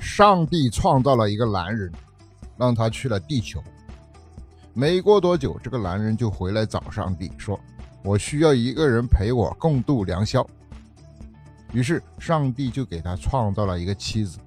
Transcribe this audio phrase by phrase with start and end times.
[0.00, 1.90] 上帝创造了一个男人，
[2.56, 3.62] 让他去了地球。
[4.74, 7.58] 没过多久，这个男人就回来找上帝，说
[8.04, 10.46] ：“我需要一个人陪我共度良宵。”
[11.72, 14.38] 于是上帝就给他创造了一个妻子。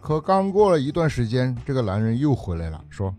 [0.00, 3.14] 可刚过了一段时间，这个男人又回来了，说：“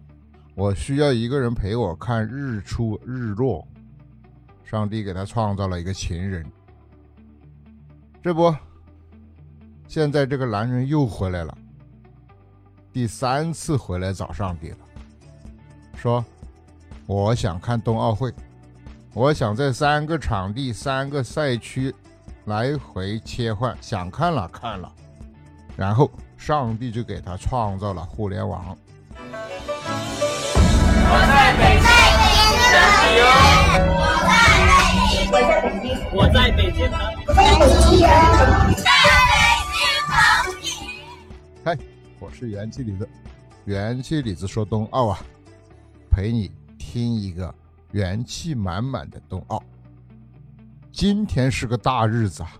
[0.55, 3.65] 我需要一个人陪我看日出日落。”
[4.65, 6.43] 上帝给他创造了一个情人。
[8.23, 8.53] 这不。
[9.87, 11.55] 现在这个男人又回来了，
[12.91, 14.77] 第三次回来找上帝了，
[15.95, 16.25] 说
[17.05, 18.33] ：“我想看冬奥会，
[19.13, 21.93] 我想在三个场地、三个赛区
[22.45, 24.91] 来回切换，想看了看了。”
[25.77, 28.75] 然后上帝就给他创造了互联网。
[31.15, 31.87] 我在北京，
[33.95, 34.03] 我
[35.31, 36.91] 在北京，我在北京，
[37.25, 37.95] 我在北京。
[38.03, 38.03] 我
[38.83, 38.91] 在
[40.43, 40.67] 北京
[41.63, 41.67] 嗨，
[42.19, 43.07] 我是元气李子，
[43.63, 45.17] 元气李子说冬奥啊，
[46.11, 47.55] 陪你听一个
[47.93, 49.63] 元气满满的冬奥。
[50.91, 52.51] 今天是个大日子啊，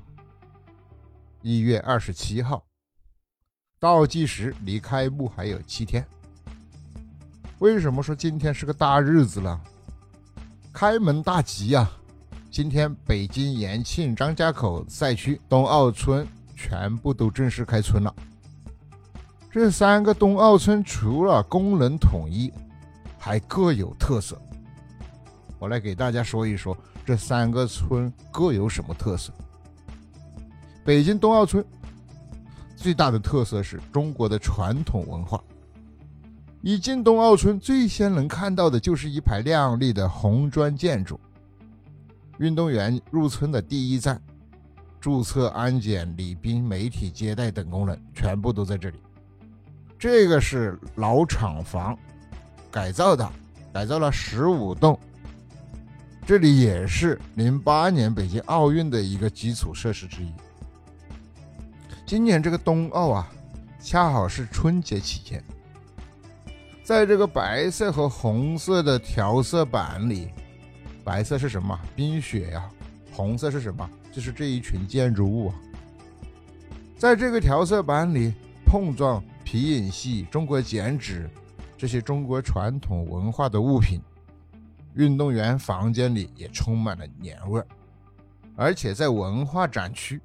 [1.42, 2.66] 一月二十七号，
[3.82, 6.08] 倒计时离开幕还有七天。
[7.60, 9.62] 为什么说今天是个大日子呢？
[10.74, 11.90] 开门大吉啊！
[12.52, 18.14] 今天北京延庆张家口赛区冬奥村全部都正式开村了。
[19.50, 22.52] 这三个冬奥村除了功能统一，
[23.18, 24.38] 还各有特色。
[25.58, 29.32] 我来给大家说一说这三个村各有什么特色。
[30.84, 31.66] 北京冬奥村
[32.76, 35.42] 最大的特色是中国的传统文化。
[36.68, 41.20] 一进冬奥村，最先能看到的就是一排亮丽的红砖建筑。
[42.40, 44.20] 运动员入村的第一站，
[45.00, 48.98] 注册、安检、礼宾、媒体接待等功能全部都在这里。
[50.00, 51.96] 这个是老厂房
[52.72, 53.32] 改造的，
[53.72, 55.00] 改造了十五栋。
[56.26, 60.34] 这里也是零八年北京奥运的一个基础设施之一。
[62.08, 63.32] 今年这个冬奥啊，
[63.80, 65.44] 恰好是春节期间，
[66.86, 70.30] 在这个白色和红色的调色板里，
[71.04, 71.76] 白色是什么？
[71.96, 72.70] 冰雪呀。
[73.12, 73.90] 红色是什么？
[74.12, 75.56] 就是这一群建筑物啊。
[76.96, 78.32] 在这个调色板里
[78.68, 79.22] 碰撞。
[79.44, 81.30] 皮影戏、中国剪纸，
[81.78, 84.02] 这些中国传统文化的物品，
[84.96, 87.68] 运动员房间里也充满了年味儿。
[88.56, 90.20] 而且在文化展区，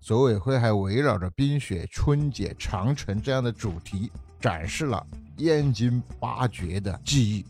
[0.00, 5.04] 组委会还围绕着冰雪、春节、长城这样的主题，展示了
[5.42, 7.44] 燕京八绝的技艺。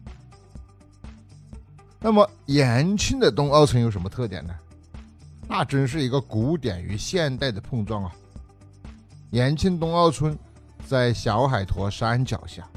[2.00, 4.54] 那么延庆的冬奥村有什么特点呢？
[5.48, 8.12] 那真是一个古典与现代的碰撞啊！
[9.30, 10.38] 延庆冬奥村。
[10.84, 12.68] 在小海坨山脚下，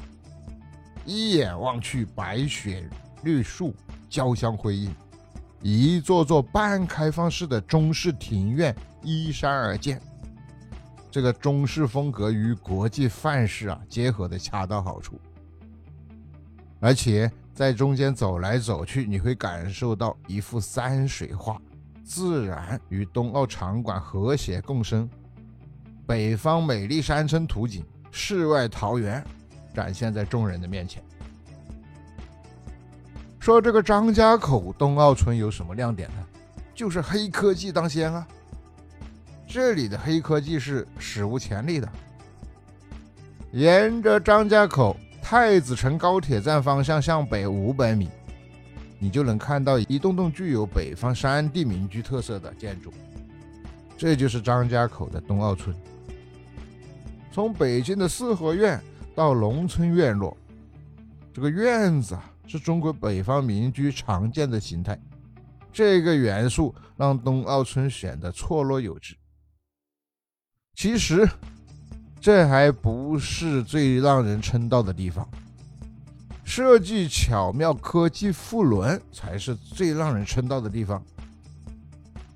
[1.04, 2.88] 一眼望去，白雪
[3.24, 3.74] 绿树
[4.08, 4.94] 交相辉映，
[5.60, 10.00] 一座座半开放式的中式庭院依山而建。
[11.16, 15.18] 这个中式风格与国际范式啊结合的恰到好处，
[16.78, 21.58] 而且在中间走来走去，你会感受到一幅山水画，
[22.04, 25.08] 自然与冬奥场馆和谐共生，
[26.06, 27.82] 北方美丽山村图景。
[28.10, 29.24] 世外桃源
[29.72, 31.02] 展现在众人的面前。
[33.40, 36.16] 说这个张家口冬奥村有什么亮点呢？
[36.74, 38.28] 就是黑科技当先啊！
[39.46, 41.88] 这里的黑科技是史无前例的。
[43.52, 48.08] 沿着张家口太子城高铁站方向向北五百米，
[48.98, 52.92] 你就能看到一栋栋具有北方山地民居特色的建筑，
[53.96, 55.74] 这就是张家口的冬奥村。
[57.32, 58.80] 从北京的四合院
[59.14, 60.36] 到农村院落，
[61.32, 64.98] 这个院子啊是中国北方民居常见的形态。
[65.72, 69.14] 这个元素让冬奥村显得错落有致。
[70.76, 71.28] 其实，
[72.20, 75.26] 这还不是最让人称道的地方，
[76.44, 81.02] 设计巧妙、科技赋伦才是最让人称道的地方。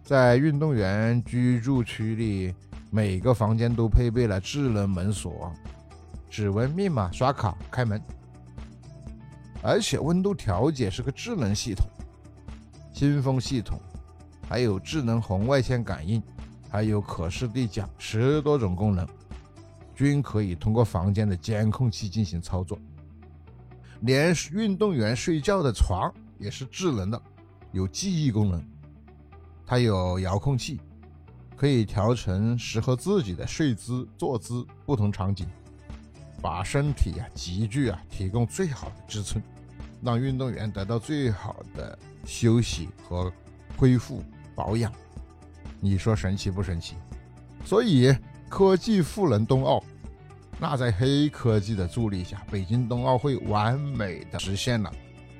[0.02, 2.54] 在运动员居住区里。
[2.92, 5.52] 每个房间都配备了智能门锁，
[6.28, 8.02] 指纹密码刷卡开门，
[9.62, 11.86] 而且温度调节是个智能系统，
[12.92, 13.80] 新风系统，
[14.48, 16.20] 还有智能红外线感应，
[16.70, 19.06] 还有可视地讲，十多种功能，
[19.94, 22.78] 均可以通过房间的监控器进行操作。
[24.02, 27.20] 连运动员睡觉的床也是智能的，
[27.72, 28.64] 有记忆功能。
[29.66, 30.80] 它有遥控器，
[31.56, 35.46] 可以调成适合自己的睡姿、坐姿不同场景，
[36.40, 39.42] 把身体呀、急剧啊提供最好的支撑，
[40.02, 43.30] 让运动员得到最好的休息和
[43.76, 44.24] 恢复
[44.54, 44.92] 保养。
[45.80, 46.94] 你说神奇不神奇？
[47.64, 48.14] 所以
[48.48, 49.82] 科技赋能冬奥，
[50.58, 54.92] 那在黑科技的助力下，北京冬奥会完美的实现了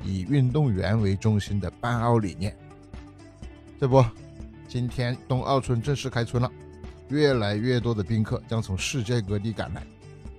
[0.03, 2.57] 以运动员为中心的办奥理念。
[3.79, 4.05] 这不，
[4.69, 6.51] 今天冬奥村正式开村了，
[7.09, 9.83] 越来越多的宾客将从世界各地赶来，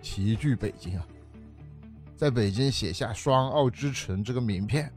[0.01, 1.06] 齐聚北京啊，
[2.15, 4.92] 在北京写下“双奥之城”这个名片。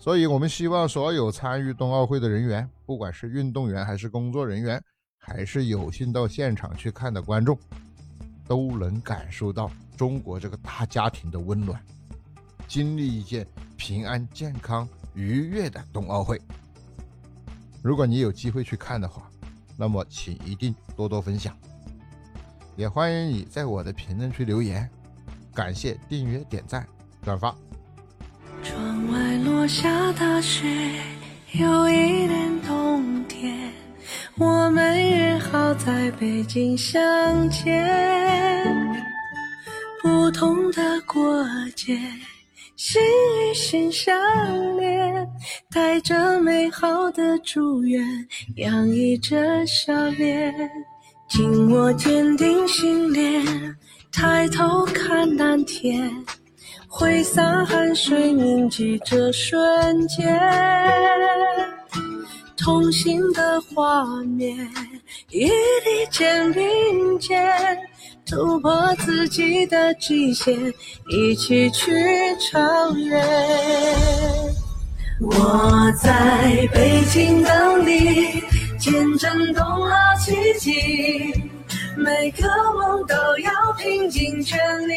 [0.00, 4.82] 所以，我们希望所有参与冬奥会的人员，不管是运动员还是工作人员，
[5.18, 7.56] 还是有幸到现场去看的观众，
[8.48, 11.78] 都能感受到中国这个大家庭的温暖，
[12.66, 16.40] 经历一件平安、健康、愉悦的冬奥会。
[17.82, 19.30] 如果你有机会去看的话，
[19.76, 21.54] 那么请一定多多分享，
[22.74, 24.88] 也欢迎你在我的评论区留言。
[25.52, 26.88] 感谢订阅、点赞、
[27.22, 27.54] 转发。
[29.66, 30.66] 下大雪，
[31.52, 33.72] 有一点冬天。
[34.36, 37.00] 我们约好在北京相
[37.50, 37.86] 见，
[40.02, 41.98] 不同的过节。
[42.76, 44.16] 心与心相
[44.78, 45.28] 连，
[45.70, 48.02] 带着美好的祝愿，
[48.56, 50.54] 洋溢着笑脸。
[51.28, 53.44] 紧握坚定信念，
[54.10, 56.10] 抬头看蓝天，
[56.92, 60.28] 挥洒汗水铭记这瞬间。
[62.56, 64.68] 同行的画面，
[65.30, 65.50] 一粒
[66.10, 67.48] 肩并肩。
[68.26, 70.54] 突破自己的极限，
[71.10, 71.92] 一起去
[72.40, 73.22] 超越。
[75.20, 78.42] 我在北京等你，
[78.78, 81.32] 见证冬奥奇迹。
[81.96, 84.58] 每个梦都要拼尽全
[84.88, 84.94] 力。